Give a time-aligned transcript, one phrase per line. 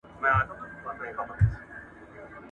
[0.21, 1.35] ناروغي ازموینه ده.